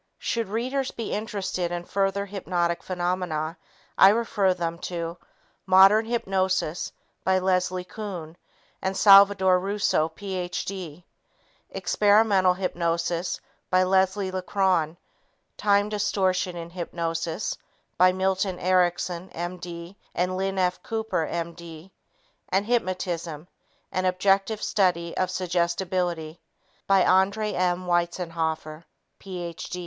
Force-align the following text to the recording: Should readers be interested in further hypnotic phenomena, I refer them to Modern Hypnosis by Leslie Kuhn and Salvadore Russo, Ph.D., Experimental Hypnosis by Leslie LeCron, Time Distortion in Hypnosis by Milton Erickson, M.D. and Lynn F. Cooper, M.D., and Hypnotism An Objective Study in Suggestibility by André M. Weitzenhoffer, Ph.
Should 0.17 0.47
readers 0.49 0.89
be 0.89 1.13
interested 1.13 1.71
in 1.71 1.85
further 1.85 2.25
hypnotic 2.25 2.81
phenomena, 2.81 3.55
I 3.99 4.09
refer 4.09 4.51
them 4.55 4.79
to 4.79 5.19
Modern 5.67 6.05
Hypnosis 6.07 6.91
by 7.23 7.37
Leslie 7.37 7.83
Kuhn 7.83 8.35
and 8.81 8.97
Salvadore 8.97 9.59
Russo, 9.59 10.09
Ph.D., 10.09 11.05
Experimental 11.69 12.55
Hypnosis 12.55 13.39
by 13.69 13.83
Leslie 13.83 14.31
LeCron, 14.31 14.97
Time 15.55 15.87
Distortion 15.87 16.55
in 16.57 16.71
Hypnosis 16.71 17.55
by 17.99 18.11
Milton 18.11 18.57
Erickson, 18.57 19.29
M.D. 19.33 19.95
and 20.15 20.35
Lynn 20.35 20.57
F. 20.57 20.81
Cooper, 20.81 21.27
M.D., 21.27 21.91
and 22.49 22.65
Hypnotism 22.65 23.47
An 23.91 24.05
Objective 24.05 24.63
Study 24.63 25.13
in 25.15 25.27
Suggestibility 25.27 26.39
by 26.87 27.03
André 27.03 27.53
M. 27.53 27.85
Weitzenhoffer, 27.85 28.83
Ph. 29.19 29.71